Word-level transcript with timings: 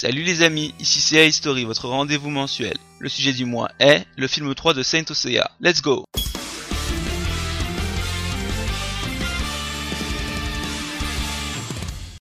Salut 0.00 0.22
les 0.22 0.40
amis, 0.40 0.72
ici 0.78 0.98
CA 0.98 1.26
History, 1.26 1.64
votre 1.64 1.86
rendez-vous 1.86 2.30
mensuel. 2.30 2.78
Le 3.00 3.10
sujet 3.10 3.34
du 3.34 3.44
mois 3.44 3.68
est 3.78 4.06
le 4.16 4.28
film 4.28 4.54
3 4.54 4.72
de 4.72 4.82
Saint 4.82 5.04
Osea. 5.10 5.50
Let's 5.60 5.82
go 5.82 6.06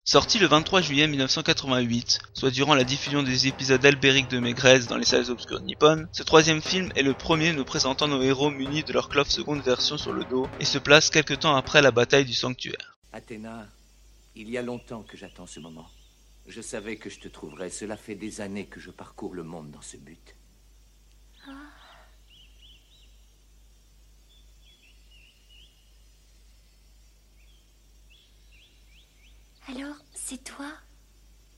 Sorti 0.02 0.40
le 0.40 0.48
23 0.48 0.80
juillet 0.80 1.06
1988, 1.06 2.18
soit 2.34 2.50
durant 2.50 2.74
la 2.74 2.82
diffusion 2.82 3.22
des 3.22 3.46
épisodes 3.46 3.86
albériques 3.86 4.28
de 4.28 4.40
Maigresse 4.40 4.88
dans 4.88 4.96
les 4.96 5.04
salles 5.04 5.30
obscures 5.30 5.60
nippones, 5.60 6.08
ce 6.10 6.24
troisième 6.24 6.60
film 6.60 6.90
est 6.96 7.04
le 7.04 7.14
premier 7.14 7.52
nous 7.52 7.64
présentant 7.64 8.08
nos 8.08 8.22
héros 8.22 8.50
munis 8.50 8.82
de 8.82 8.92
leur 8.92 9.08
clove 9.08 9.30
seconde 9.30 9.62
version 9.62 9.96
sur 9.96 10.12
le 10.12 10.24
dos 10.24 10.48
et 10.58 10.64
se 10.64 10.78
place 10.78 11.10
quelque 11.10 11.34
temps 11.34 11.54
après 11.54 11.80
la 11.80 11.92
bataille 11.92 12.24
du 12.24 12.34
sanctuaire. 12.34 12.98
Athéna, 13.12 13.68
il 14.34 14.50
y 14.50 14.58
a 14.58 14.62
longtemps 14.62 15.04
que 15.04 15.16
j'attends 15.16 15.46
ce 15.46 15.60
moment. 15.60 15.86
Je 16.48 16.62
savais 16.62 16.96
que 16.96 17.10
je 17.10 17.20
te 17.20 17.28
trouverais. 17.28 17.68
Cela 17.68 17.96
fait 17.96 18.14
des 18.14 18.40
années 18.40 18.66
que 18.66 18.80
je 18.80 18.90
parcours 18.90 19.34
le 19.34 19.42
monde 19.44 19.70
dans 19.70 19.82
ce 19.82 19.98
but. 19.98 20.34
Alors, 29.68 29.96
c'est 30.14 30.42
toi? 30.42 30.72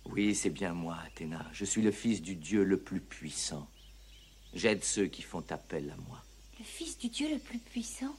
Oui, 0.06 0.34
c'est 0.34 0.50
bien 0.50 0.74
moi, 0.74 0.98
Athéna. 1.06 1.48
Je 1.52 1.64
suis 1.64 1.82
le 1.82 1.92
fils 1.92 2.20
du 2.20 2.34
Dieu 2.34 2.64
le 2.64 2.76
plus 2.76 3.00
puissant. 3.00 3.70
J'aide 4.52 4.82
ceux 4.82 5.06
qui 5.06 5.22
font 5.22 5.44
appel 5.50 5.88
à 5.90 5.96
moi. 6.08 6.20
Le 6.58 6.64
fils 6.64 6.98
du 6.98 7.08
Dieu 7.08 7.30
le 7.32 7.38
plus 7.38 7.60
puissant? 7.60 8.16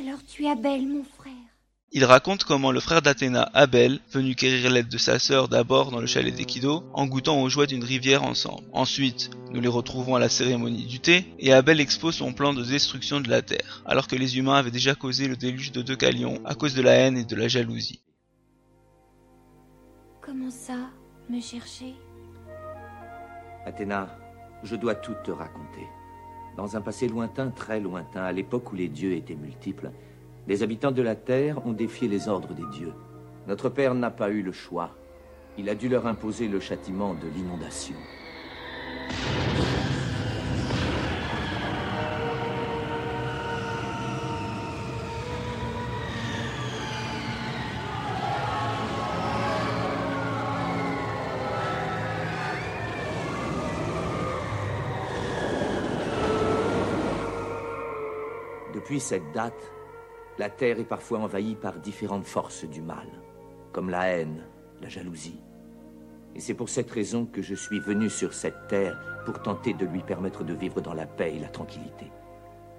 Alors 0.00 0.18
tu 0.26 0.44
es 0.44 0.50
Abel, 0.50 0.88
mon 0.88 1.04
frère. 1.04 1.53
Il 1.96 2.04
raconte 2.04 2.42
comment 2.42 2.72
le 2.72 2.80
frère 2.80 3.02
d'Athéna, 3.02 3.48
Abel, 3.54 4.00
venu 4.10 4.34
quérir 4.34 4.68
l'aide 4.68 4.88
de 4.88 4.98
sa 4.98 5.20
sœur 5.20 5.46
d'abord 5.46 5.92
dans 5.92 6.00
le 6.00 6.08
chalet 6.08 6.34
d'Ekido, 6.34 6.82
en 6.92 7.06
goûtant 7.06 7.40
aux 7.40 7.48
joies 7.48 7.66
d'une 7.68 7.84
rivière 7.84 8.24
ensemble. 8.24 8.64
Ensuite, 8.72 9.30
nous 9.52 9.60
les 9.60 9.68
retrouvons 9.68 10.16
à 10.16 10.18
la 10.18 10.28
cérémonie 10.28 10.86
du 10.86 10.98
thé, 10.98 11.24
et 11.38 11.52
Abel 11.52 11.78
expose 11.78 12.16
son 12.16 12.32
plan 12.32 12.52
de 12.52 12.64
destruction 12.64 13.20
de 13.20 13.30
la 13.30 13.42
terre, 13.42 13.84
alors 13.86 14.08
que 14.08 14.16
les 14.16 14.38
humains 14.38 14.56
avaient 14.56 14.72
déjà 14.72 14.96
causé 14.96 15.28
le 15.28 15.36
déluge 15.36 15.70
de 15.70 15.82
Deucalion 15.82 16.40
à 16.44 16.56
cause 16.56 16.74
de 16.74 16.82
la 16.82 16.94
haine 16.94 17.16
et 17.16 17.24
de 17.24 17.36
la 17.36 17.46
jalousie. 17.46 18.02
Comment 20.20 20.50
ça, 20.50 20.90
me 21.30 21.40
chercher? 21.40 21.94
Athéna, 23.66 24.18
je 24.64 24.74
dois 24.74 24.96
tout 24.96 25.14
te 25.22 25.30
raconter. 25.30 25.86
Dans 26.56 26.76
un 26.76 26.80
passé 26.80 27.06
lointain, 27.06 27.50
très 27.50 27.78
lointain, 27.78 28.24
à 28.24 28.32
l'époque 28.32 28.72
où 28.72 28.74
les 28.74 28.88
dieux 28.88 29.12
étaient 29.12 29.36
multiples, 29.36 29.92
les 30.46 30.62
habitants 30.62 30.92
de 30.92 31.02
la 31.02 31.14
terre 31.14 31.66
ont 31.66 31.72
défié 31.72 32.08
les 32.08 32.28
ordres 32.28 32.52
des 32.54 32.66
dieux. 32.66 32.92
Notre 33.46 33.68
père 33.68 33.94
n'a 33.94 34.10
pas 34.10 34.30
eu 34.30 34.42
le 34.42 34.52
choix. 34.52 34.90
Il 35.56 35.68
a 35.68 35.74
dû 35.74 35.88
leur 35.88 36.06
imposer 36.06 36.48
le 36.48 36.60
châtiment 36.60 37.14
de 37.14 37.28
l'inondation. 37.28 37.96
Depuis 58.74 59.00
cette 59.00 59.32
date, 59.32 59.72
la 60.38 60.50
Terre 60.50 60.80
est 60.80 60.84
parfois 60.84 61.20
envahie 61.20 61.54
par 61.54 61.78
différentes 61.78 62.26
forces 62.26 62.64
du 62.64 62.80
mal, 62.80 63.06
comme 63.72 63.90
la 63.90 64.06
haine, 64.06 64.44
la 64.80 64.88
jalousie. 64.88 65.40
Et 66.34 66.40
c'est 66.40 66.54
pour 66.54 66.68
cette 66.68 66.90
raison 66.90 67.26
que 67.26 67.42
je 67.42 67.54
suis 67.54 67.78
venu 67.78 68.10
sur 68.10 68.34
cette 68.34 68.66
Terre 68.68 68.98
pour 69.24 69.40
tenter 69.42 69.72
de 69.74 69.86
lui 69.86 70.02
permettre 70.02 70.42
de 70.42 70.52
vivre 70.52 70.80
dans 70.80 70.94
la 70.94 71.06
paix 71.06 71.34
et 71.36 71.38
la 71.38 71.48
tranquillité. 71.48 72.10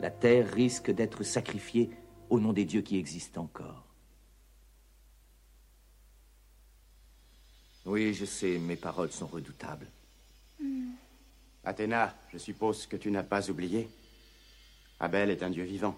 La 0.02 0.12
Terre 0.12 0.52
risque 0.52 0.92
d'être 0.92 1.24
sacrifiée 1.24 1.90
au 2.30 2.40
nom 2.40 2.52
des 2.52 2.66
dieux 2.66 2.82
qui 2.82 2.98
existent 2.98 3.44
encore. 3.44 3.86
Oui, 7.86 8.14
je 8.14 8.26
sais, 8.26 8.58
mes 8.58 8.76
paroles 8.76 9.12
sont 9.12 9.28
redoutables. 9.28 9.88
Athéna, 11.64 12.16
je 12.32 12.38
suppose 12.38 12.88
que 12.88 12.98
tu 12.98 13.10
n'as 13.12 13.24
pas 13.24 13.50
oublié. 13.50 13.90
Abel 15.00 15.30
est 15.30 15.44
un 15.44 15.50
dieu 15.50 15.64
vivant. 15.64 15.96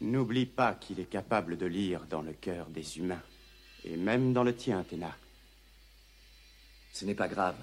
N'oublie 0.00 0.46
pas 0.46 0.74
qu'il 0.74 0.98
est 0.98 1.10
capable 1.10 1.58
de 1.58 1.66
lire 1.66 2.06
dans 2.08 2.22
le 2.22 2.32
cœur 2.32 2.66
des 2.70 2.98
humains, 2.98 3.22
et 3.84 3.96
même 3.96 4.32
dans 4.32 4.44
le 4.44 4.54
tien, 4.54 4.80
Athéna. 4.80 5.14
Ce 6.92 7.04
n'est 7.04 7.14
pas 7.14 7.28
grave. 7.28 7.56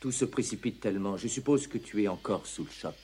Tout 0.00 0.12
se 0.12 0.24
précipite 0.24 0.80
tellement. 0.80 1.16
Je 1.16 1.28
suppose 1.28 1.66
que 1.66 1.78
tu 1.78 2.02
es 2.02 2.08
encore 2.08 2.46
sous 2.46 2.64
le 2.64 2.70
choc. 2.70 2.94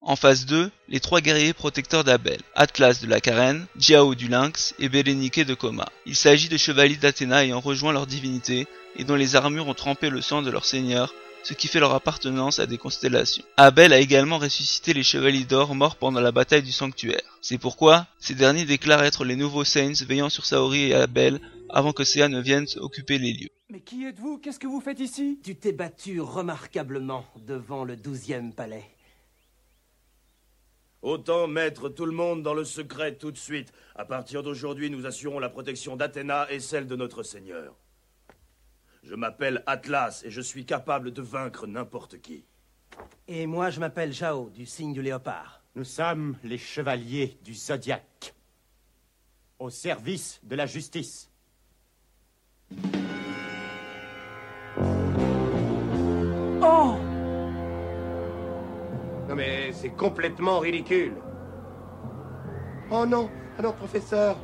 En 0.00 0.16
phase 0.16 0.46
2, 0.46 0.70
les 0.88 0.98
trois 0.98 1.20
guerriers 1.20 1.52
protecteurs 1.52 2.02
d'Abel, 2.02 2.40
Atlas 2.56 3.00
de 3.00 3.06
la 3.06 3.20
Carène, 3.20 3.66
Jiao 3.78 4.16
du 4.16 4.26
Lynx 4.26 4.74
et 4.80 4.88
Bérénique 4.88 5.40
de 5.40 5.54
Coma. 5.54 5.88
Il 6.06 6.16
s'agit 6.16 6.48
de 6.48 6.56
chevaliers 6.56 6.96
d'Athéna 6.96 7.44
ayant 7.44 7.60
rejoint 7.60 7.92
leur 7.92 8.08
divinité 8.08 8.66
et 8.96 9.04
dont 9.04 9.14
les 9.14 9.36
armures 9.36 9.68
ont 9.68 9.74
trempé 9.74 10.10
le 10.10 10.20
sang 10.20 10.42
de 10.42 10.50
leur 10.50 10.64
seigneur, 10.64 11.14
ce 11.42 11.54
qui 11.54 11.68
fait 11.68 11.80
leur 11.80 11.94
appartenance 11.94 12.58
à 12.58 12.66
des 12.66 12.78
constellations. 12.78 13.44
Abel 13.56 13.92
a 13.92 13.98
également 13.98 14.38
ressuscité 14.38 14.94
les 14.94 15.02
chevaliers 15.02 15.44
d'or 15.44 15.74
morts 15.74 15.96
pendant 15.96 16.20
la 16.20 16.32
bataille 16.32 16.62
du 16.62 16.72
sanctuaire. 16.72 17.38
C'est 17.40 17.58
pourquoi 17.58 18.06
ces 18.18 18.34
derniers 18.34 18.64
déclarent 18.64 19.04
être 19.04 19.24
les 19.24 19.36
nouveaux 19.36 19.64
Saints 19.64 20.04
veillant 20.06 20.30
sur 20.30 20.46
Saori 20.46 20.90
et 20.90 20.94
Abel 20.94 21.40
avant 21.68 21.92
que 21.92 22.04
Séa 22.04 22.28
ne 22.28 22.40
vienne 22.40 22.66
occuper 22.76 23.18
les 23.18 23.32
lieux. 23.32 23.50
Mais 23.70 23.80
qui 23.80 24.04
êtes-vous? 24.04 24.38
Qu'est-ce 24.38 24.58
que 24.58 24.66
vous 24.66 24.80
faites 24.80 25.00
ici? 25.00 25.40
Tu 25.42 25.56
t'es 25.56 25.72
battu 25.72 26.20
remarquablement 26.20 27.24
devant 27.46 27.84
le 27.84 27.96
douzième 27.96 28.52
palais. 28.52 28.84
Autant 31.00 31.48
mettre 31.48 31.88
tout 31.88 32.04
le 32.06 32.12
monde 32.12 32.42
dans 32.42 32.54
le 32.54 32.64
secret 32.64 33.16
tout 33.16 33.32
de 33.32 33.38
suite. 33.38 33.72
À 33.96 34.04
partir 34.04 34.42
d'aujourd'hui, 34.44 34.88
nous 34.88 35.06
assurons 35.06 35.40
la 35.40 35.48
protection 35.48 35.96
d'Athéna 35.96 36.46
et 36.52 36.60
celle 36.60 36.86
de 36.86 36.94
notre 36.94 37.24
Seigneur. 37.24 37.74
Je 39.02 39.16
m'appelle 39.16 39.64
Atlas 39.66 40.22
et 40.24 40.30
je 40.30 40.40
suis 40.40 40.64
capable 40.64 41.12
de 41.12 41.22
vaincre 41.22 41.66
n'importe 41.66 42.20
qui. 42.20 42.44
Et 43.26 43.46
moi, 43.46 43.70
je 43.70 43.80
m'appelle 43.80 44.12
Jao, 44.12 44.48
du 44.50 44.64
signe 44.64 44.92
du 44.92 45.02
léopard. 45.02 45.62
Nous 45.74 45.84
sommes 45.84 46.36
les 46.44 46.58
chevaliers 46.58 47.36
du 47.42 47.54
zodiaque, 47.54 48.34
au 49.58 49.70
service 49.70 50.40
de 50.44 50.54
la 50.54 50.66
justice. 50.66 51.30
Oh 56.60 56.96
Non 59.28 59.34
mais 59.34 59.72
c'est 59.72 59.90
complètement 59.96 60.60
ridicule. 60.60 61.14
Oh 62.90 63.04
non, 63.06 63.30
ah 63.58 63.62
non, 63.62 63.72
professeur. 63.72 64.36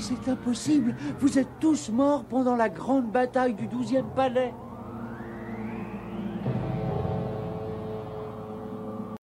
C'est 0.00 0.28
impossible. 0.28 0.96
Vous 1.20 1.38
êtes 1.38 1.48
tous 1.60 1.90
morts 1.90 2.24
pendant 2.24 2.56
la 2.56 2.68
grande 2.68 3.10
bataille 3.10 3.54
du 3.54 3.66
douzième 3.66 4.08
palais. 4.14 4.52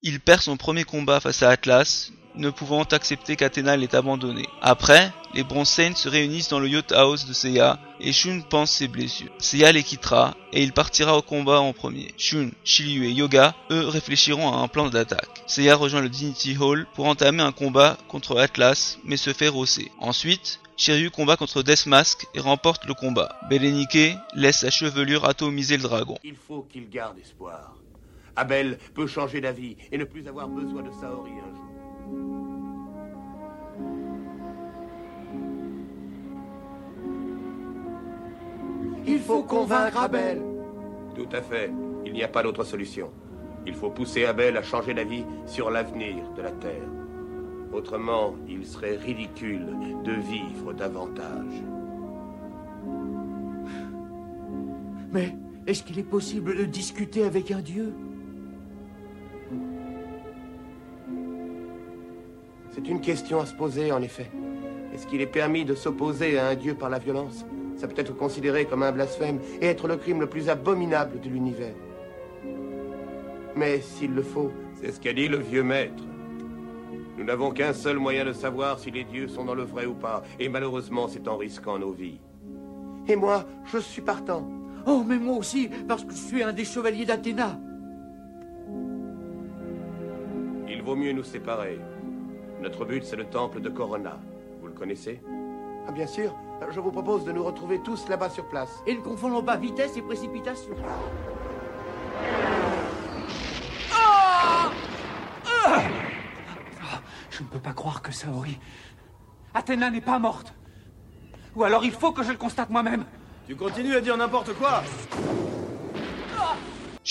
Il 0.01 0.19
perd 0.19 0.41
son 0.41 0.57
premier 0.57 0.83
combat 0.83 1.19
face 1.19 1.41
à 1.41 1.49
Atlas, 1.49 2.11
ne 2.37 2.49
pouvant 2.49 2.83
accepter 2.83 3.35
qu'Athéna 3.35 3.77
l'ait 3.77 3.95
abandonné. 3.95 4.47
Après, 4.61 5.11
les 5.33 5.43
Bronze 5.43 5.69
Saints 5.69 5.95
se 5.95 6.09
réunissent 6.09 6.49
dans 6.49 6.59
le 6.59 6.69
Yacht 6.69 6.91
House 6.91 7.25
de 7.25 7.33
Seiya 7.33 7.79
et 7.99 8.11
Shun 8.11 8.41
pense 8.49 8.71
ses 8.71 8.87
blessures. 8.87 9.31
Seiya 9.37 9.71
les 9.71 9.83
quittera 9.83 10.35
et 10.53 10.63
il 10.63 10.73
partira 10.73 11.17
au 11.17 11.21
combat 11.21 11.59
en 11.59 11.73
premier. 11.73 12.13
Shun, 12.17 12.51
Shiryu 12.63 13.05
et 13.05 13.11
Yoga, 13.11 13.55
eux, 13.71 13.87
réfléchiront 13.87 14.51
à 14.51 14.57
un 14.57 14.67
plan 14.67 14.89
d'attaque. 14.89 15.43
Seiya 15.47 15.75
rejoint 15.75 16.01
le 16.01 16.09
Dignity 16.09 16.57
Hall 16.57 16.87
pour 16.93 17.05
entamer 17.05 17.43
un 17.43 17.51
combat 17.51 17.97
contre 18.07 18.37
Atlas 18.37 18.99
mais 19.03 19.17
se 19.17 19.33
fait 19.33 19.49
rosser. 19.49 19.91
Ensuite, 19.99 20.59
Shiryu 20.77 21.09
combat 21.09 21.37
contre 21.37 21.63
Deathmask 21.63 22.27
et 22.33 22.39
remporte 22.39 22.85
le 22.85 22.93
combat. 22.93 23.39
Belenike 23.49 24.17
laisse 24.33 24.59
sa 24.59 24.69
chevelure 24.69 25.25
atomiser 25.25 25.77
le 25.77 25.83
dragon. 25.83 26.17
Il 26.23 26.35
faut 26.35 26.63
qu'il 26.63 26.89
garde 26.89 27.17
espoir. 27.19 27.75
Abel 28.35 28.77
peut 28.93 29.07
changer 29.07 29.39
d'avis 29.39 29.77
et 29.91 29.97
ne 29.97 30.03
plus 30.03 30.27
avoir 30.27 30.49
besoin 30.49 30.83
de 30.83 30.91
Saori 30.91 31.31
un 31.31 31.55
jour. 31.55 31.64
Il 39.07 39.19
faut 39.19 39.43
convaincre 39.43 40.01
Abel. 40.01 40.41
Tout 41.15 41.29
à 41.31 41.41
fait. 41.41 41.71
Il 42.05 42.13
n'y 42.13 42.23
a 42.23 42.27
pas 42.27 42.43
d'autre 42.43 42.63
solution. 42.63 43.09
Il 43.65 43.73
faut 43.73 43.89
pousser 43.89 44.25
Abel 44.25 44.57
à 44.57 44.63
changer 44.63 44.93
d'avis 44.93 45.25
sur 45.45 45.69
l'avenir 45.71 46.31
de 46.35 46.41
la 46.41 46.51
Terre. 46.51 46.89
Autrement, 47.73 48.35
il 48.47 48.65
serait 48.65 48.95
ridicule 48.95 49.67
de 50.03 50.11
vivre 50.11 50.73
davantage. 50.73 51.63
Mais 55.11 55.35
Est-ce 55.67 55.81
qu'il 55.81 55.97
est 55.97 56.03
possible 56.03 56.55
de 56.55 56.65
discuter 56.65 57.23
avec 57.23 57.49
un 57.49 57.59
dieu? 57.59 57.91
C'est 62.75 62.89
une 62.89 62.99
question 62.99 63.39
à 63.39 63.45
se 63.45 63.53
poser, 63.53 63.93
en 63.93 64.01
effet. 64.01 64.29
Est-ce 64.93 65.07
qu'il 65.07 65.21
est 65.21 65.27
permis 65.27 65.63
de 65.63 65.75
s'opposer 65.75 66.37
à 66.37 66.49
un 66.49 66.55
dieu 66.55 66.73
par 66.73 66.89
la 66.89 66.99
violence? 66.99 67.45
Ça 67.77 67.87
peut 67.87 67.97
être 68.01 68.13
considéré 68.13 68.65
comme 68.65 68.83
un 68.83 68.91
blasphème 68.91 69.39
et 69.61 69.67
être 69.67 69.87
le 69.87 69.95
crime 69.95 70.19
le 70.19 70.27
plus 70.27 70.49
abominable 70.49 71.21
de 71.21 71.29
l'univers. 71.29 71.73
Mais 73.55 73.79
s'il 73.79 74.13
le 74.13 74.23
faut, 74.23 74.51
c'est 74.73 74.91
ce 74.91 74.99
qu'a 74.99 75.13
dit 75.13 75.29
le 75.29 75.37
vieux 75.37 75.63
maître. 75.63 76.03
Nous 77.17 77.23
n'avons 77.23 77.51
qu'un 77.51 77.71
seul 77.71 77.97
moyen 77.97 78.25
de 78.25 78.33
savoir 78.33 78.77
si 78.77 78.91
les 78.91 79.05
dieux 79.05 79.29
sont 79.29 79.45
dans 79.45 79.55
le 79.55 79.63
vrai 79.63 79.85
ou 79.85 79.93
pas, 79.93 80.23
et 80.37 80.49
malheureusement 80.49 81.07
c'est 81.07 81.29
en 81.29 81.37
risquant 81.37 81.79
nos 81.79 81.93
vies. 81.93 82.19
Et 83.07 83.15
moi, 83.15 83.45
je 83.71 83.77
suis 83.77 84.01
partant. 84.01 84.49
Oh, 84.85 85.01
mais 85.07 85.17
moi 85.17 85.37
aussi, 85.37 85.69
parce 85.87 86.03
que 86.03 86.11
je 86.11 86.17
suis 86.17 86.43
un 86.43 86.51
des 86.51 86.65
chevaliers 86.65 87.05
d'Athéna. 87.05 87.57
Il 90.67 90.81
vaut 90.81 90.97
mieux 90.97 91.13
nous 91.13 91.23
séparer. 91.23 91.79
Notre 92.65 92.83
but, 92.83 93.03
c'est 93.05 93.15
le 93.15 93.25
temple 93.25 93.61
de 93.61 93.69
Corona. 93.69 94.17
Vous 94.59 94.65
le 94.65 94.73
connaissez 94.73 95.21
Ah, 95.87 95.91
bien 95.91 96.07
sûr. 96.07 96.35
Je 96.71 96.79
vous 96.79 96.91
propose 96.91 97.23
de 97.23 97.31
nous 97.31 97.43
retrouver 97.43 97.79
tous 97.83 98.09
là-bas 98.09 98.31
sur 98.31 98.49
place. 98.49 98.81
Et 98.87 98.95
ne 98.95 99.01
confondons 99.01 99.43
pas 99.43 99.55
vitesse 99.55 99.95
et 99.97 100.01
précipitation. 100.01 100.71
Je 107.29 107.43
ne 107.43 107.47
peux 107.51 107.59
pas 107.59 107.73
croire 107.73 108.01
que 108.01 108.11
Saori... 108.11 108.57
Athéna 109.53 109.91
n'est 109.91 110.01
pas 110.01 110.17
morte. 110.17 110.55
Ou 111.55 111.63
alors 111.65 111.85
il 111.85 111.91
faut 111.91 112.13
que 112.13 112.23
je 112.23 112.31
le 112.31 112.37
constate 112.37 112.71
moi-même. 112.71 113.05
Tu 113.45 113.55
continues 113.55 113.95
à 113.95 114.01
dire 114.01 114.17
n'importe 114.17 114.53
quoi 114.55 114.81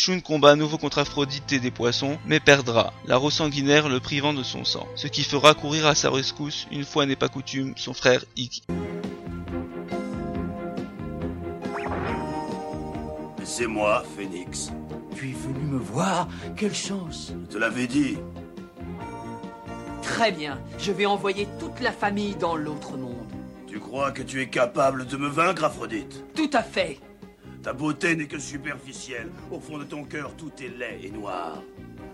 Shun 0.04 0.20
combat 0.20 0.50
à 0.50 0.54
nouveau 0.54 0.76
contre 0.76 0.98
Aphrodite 0.98 1.50
et 1.54 1.60
des 1.60 1.70
poissons, 1.70 2.18
mais 2.26 2.38
perdra, 2.38 2.92
la 3.06 3.18
sanguinaire 3.30 3.88
le 3.88 4.00
privant 4.00 4.34
de 4.34 4.42
son 4.42 4.62
sang, 4.62 4.86
ce 4.96 5.06
qui 5.06 5.22
fera 5.22 5.54
courir 5.54 5.86
à 5.86 5.94
sa 5.94 6.10
rescousse, 6.10 6.66
une 6.70 6.84
fois 6.84 7.06
n'est 7.06 7.16
pas 7.16 7.30
coutume, 7.30 7.72
son 7.76 7.94
frère 7.94 8.22
Ikki. 8.36 8.64
C'est 13.44 13.66
moi, 13.66 14.04
Phoenix. 14.14 14.70
Tu 15.16 15.30
es 15.30 15.32
venu 15.32 15.64
me 15.64 15.78
voir? 15.78 16.28
Quelle 16.54 16.74
chance 16.74 17.32
Je 17.48 17.54
te 17.54 17.56
l'avais 17.56 17.86
dit. 17.86 18.18
Très 20.02 20.32
bien, 20.32 20.60
je 20.78 20.92
vais 20.92 21.06
envoyer 21.06 21.48
toute 21.58 21.80
la 21.80 21.92
famille 21.92 22.34
dans 22.34 22.56
l'autre 22.56 22.98
monde. 22.98 23.32
Tu 23.66 23.80
crois 23.80 24.12
que 24.12 24.20
tu 24.20 24.42
es 24.42 24.48
capable 24.48 25.06
de 25.06 25.16
me 25.16 25.28
vaincre, 25.28 25.64
Aphrodite? 25.64 26.22
Tout 26.34 26.50
à 26.52 26.62
fait. 26.62 27.00
Ta 27.64 27.72
beauté 27.72 28.14
n'est 28.14 28.26
que 28.26 28.38
superficielle. 28.38 29.30
Au 29.50 29.58
fond 29.58 29.78
de 29.78 29.84
ton 29.84 30.04
cœur, 30.04 30.36
tout 30.36 30.52
est 30.60 30.68
laid 30.78 31.02
et 31.02 31.10
noir. 31.10 31.62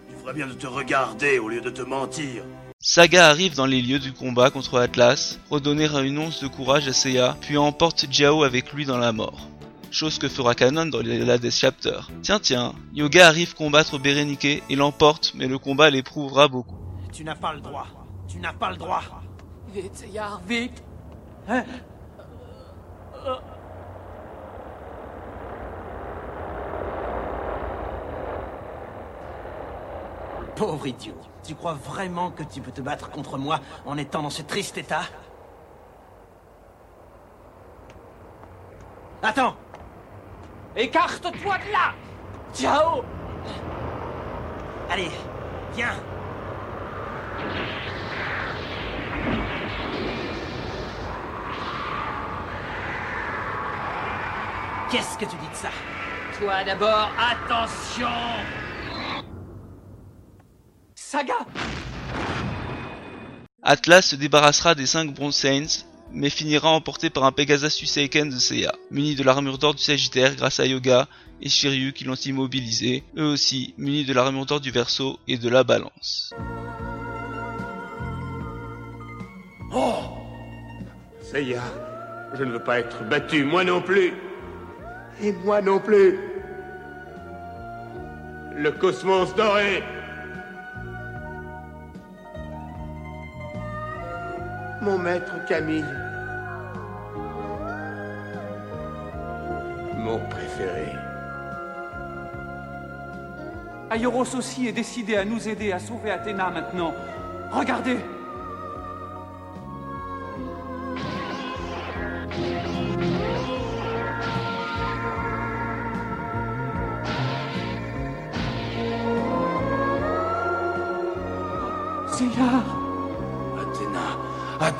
Tu 0.08 0.14
ferais 0.14 0.32
bien 0.32 0.47
de 0.47 0.52
te 0.52 0.69
regarder 0.69 1.41
au 1.41 1.49
lieu 1.49 1.61
de 1.61 1.70
te 1.70 1.82
mentir. 1.82 2.44
Saga 2.79 3.26
arrive 3.26 3.56
dans 3.56 3.67
les 3.67 3.82
lieux 3.82 3.99
du 3.99 4.12
combat 4.12 4.52
contre 4.52 4.79
Atlas, 4.79 5.41
redonner 5.50 5.87
une 5.87 6.19
once 6.19 6.41
de 6.41 6.47
courage 6.47 6.87
à 6.87 6.93
Seiya, 6.93 7.37
puis 7.41 7.58
emporte 7.58 8.06
Jiao 8.08 8.44
avec 8.44 8.73
lui 8.73 8.85
dans 8.85 8.97
la 8.97 9.11
mort. 9.11 9.49
Chose 9.91 10.20
que 10.20 10.29
fera 10.29 10.55
Kanon 10.55 10.87
dans 10.87 11.00
les 11.00 11.29
Hades 11.29 11.50
Chapter. 11.50 11.99
Tiens 12.23 12.38
tiens, 12.38 12.73
Yoga 12.94 13.26
arrive 13.26 13.56
combattre 13.56 13.99
Berenike 13.99 14.62
et 14.70 14.76
l'emporte, 14.76 15.32
mais 15.35 15.49
le 15.49 15.58
combat 15.58 15.91
l'éprouvera 15.91 16.46
beaucoup. 16.46 16.79
Tu 17.12 17.25
n'as 17.25 17.35
pas 17.35 17.53
le 17.53 17.61
droit. 17.61 17.88
Tu 18.29 18.38
n'as 18.38 18.53
pas 18.53 18.70
le 18.70 18.76
droit. 18.76 19.03
Vite, 19.75 19.96
Seiya, 19.96 20.41
vite. 20.46 20.81
Hein? 21.49 21.64
Pauvre 30.60 30.86
idiot. 30.88 31.16
Tu 31.42 31.54
crois 31.54 31.72
vraiment 31.72 32.30
que 32.32 32.42
tu 32.42 32.60
peux 32.60 32.70
te 32.70 32.82
battre 32.82 33.08
contre 33.08 33.38
moi 33.38 33.60
en 33.86 33.96
étant 33.96 34.20
dans 34.20 34.28
ce 34.28 34.42
triste 34.42 34.76
état? 34.76 35.04
Attends! 39.22 39.56
Écarte-toi 40.76 41.32
de 41.32 41.72
là! 41.72 41.94
Ciao! 42.52 43.02
Allez, 44.90 45.10
viens! 45.72 45.94
Qu'est-ce 54.90 55.16
que 55.16 55.24
tu 55.24 55.36
dis 55.36 55.48
de 55.48 55.54
ça? 55.54 55.70
Toi 56.38 56.64
d'abord, 56.64 57.08
attention 57.18 58.08
Saga 61.10 61.34
Atlas 63.64 64.02
se 64.02 64.14
débarrassera 64.14 64.76
des 64.76 64.86
5 64.86 65.12
Bronze 65.12 65.34
Saints, 65.34 65.84
mais 66.12 66.30
finira 66.30 66.70
emporté 66.70 67.10
par 67.10 67.24
un 67.24 67.32
Pegasus 67.32 67.84
Seiken 67.84 68.30
de 68.30 68.38
Seiya, 68.38 68.72
muni 68.92 69.16
de 69.16 69.24
l'armure 69.24 69.58
d'or 69.58 69.74
du 69.74 69.82
Sagittaire 69.82 70.36
grâce 70.36 70.60
à 70.60 70.66
Yoga 70.66 71.08
et 71.42 71.48
Shiryu 71.48 71.92
qui 71.92 72.04
l'ont 72.04 72.14
immobilisé, 72.14 73.02
eux 73.16 73.26
aussi 73.26 73.74
munis 73.76 74.04
de 74.04 74.12
l'armure 74.12 74.46
d'or 74.46 74.60
du 74.60 74.70
Verseau 74.70 75.18
et 75.26 75.36
de 75.36 75.48
la 75.48 75.64
Balance. 75.64 76.32
Oh 79.74 79.94
Seiya, 81.20 81.64
je 82.38 82.44
ne 82.44 82.52
veux 82.52 82.62
pas 82.62 82.78
être 82.78 83.02
battu, 83.08 83.42
moi 83.42 83.64
non 83.64 83.82
plus. 83.82 84.12
Et 85.20 85.32
moi 85.32 85.60
non 85.60 85.80
plus. 85.80 86.20
Le 88.54 88.70
cosmos 88.70 89.34
doré. 89.34 89.82
Mon 94.82 94.99
maître 94.99 95.44
Camille. 95.46 95.84
Mon 99.96 100.19
préféré. 100.29 100.96
Aioros 103.91 104.34
aussi 104.34 104.69
est 104.69 104.72
décidé 104.72 105.17
à 105.17 105.25
nous 105.27 105.49
aider 105.49 105.72
à 105.72 105.79
sauver 105.79 106.10
Athéna 106.10 106.49
maintenant. 106.51 106.94
Regardez 107.51 107.99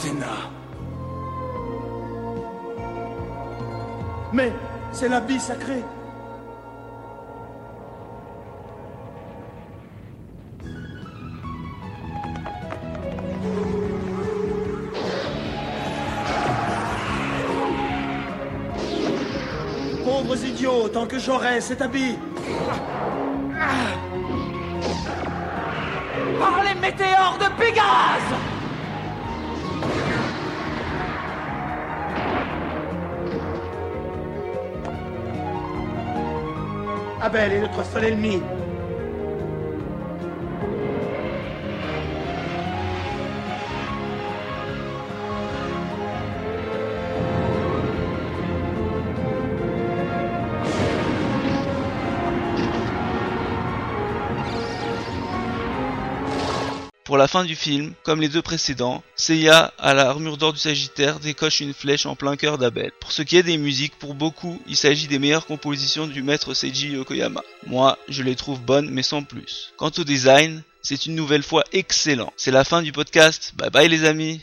Athéna. 0.01 0.27
Mais 4.33 4.51
c'est 4.93 5.09
la 5.11 5.21
bille 5.21 5.39
sacrée. 5.39 5.85
Pauvres 20.03 20.45
idiots, 20.47 20.89
tant 20.89 21.07
que 21.07 21.19
j'aurai 21.19 21.61
cet 21.61 21.83
habit. 21.83 22.17
Par 26.39 26.65
les 26.65 26.81
météores 26.81 27.37
de 27.39 27.61
Pégase 27.61 28.60
Abel 37.23 37.53
est 37.53 37.61
notre 37.61 37.85
seul 37.85 38.05
ennemi. 38.05 38.39
Pour 38.39 38.60
la 57.21 57.29
fin 57.29 57.45
du 57.45 57.55
film, 57.55 57.93
comme 58.03 58.23
les 58.23 58.31
deux 58.31 58.41
précédents, 58.41 59.03
Seiya, 59.15 59.75
à 59.79 59.93
la 59.93 60.09
armure 60.09 60.39
d'or 60.39 60.55
du 60.55 60.59
Sagittaire, 60.59 61.21
décoche 61.21 61.61
une 61.61 61.75
flèche 61.75 62.07
en 62.07 62.17
plein 62.17 62.35
cœur 62.35 62.57
d'Abel. 62.57 62.93
Pour 62.99 63.13
ce 63.13 63.21
qui 63.21 63.37
est 63.37 63.43
des 63.43 63.59
musiques, 63.59 63.99
pour 63.99 64.15
beaucoup, 64.15 64.59
il 64.67 64.75
s'agit 64.75 65.07
des 65.07 65.19
meilleures 65.19 65.45
compositions 65.45 66.07
du 66.07 66.23
maître 66.23 66.55
Seiji 66.55 66.93
Yokoyama. 66.93 67.43
Moi, 67.67 67.99
je 68.09 68.23
les 68.23 68.37
trouve 68.37 68.63
bonnes, 68.63 68.89
mais 68.89 69.03
sans 69.03 69.23
plus. 69.23 69.75
Quant 69.77 69.93
au 69.99 70.05
design, 70.05 70.63
c'est 70.81 71.05
une 71.05 71.15
nouvelle 71.15 71.43
fois 71.43 71.65
excellent. 71.75 72.33
C'est 72.39 72.51
la 72.51 72.65
fin 72.65 72.81
du 72.81 72.91
podcast. 72.91 73.53
Bye 73.55 73.69
bye 73.69 73.89
les 73.89 74.07
amis 74.07 74.41